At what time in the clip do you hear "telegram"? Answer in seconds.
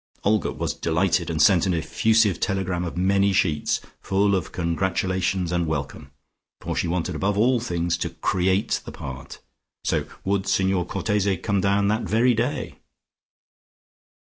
2.39-2.83